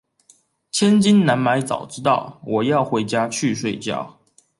[0.71, 4.03] 千金難買早知道，我要回家去睡覺